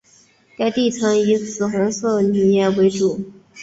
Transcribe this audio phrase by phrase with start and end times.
[0.57, 3.23] 该地层以紫红色泥岩为主。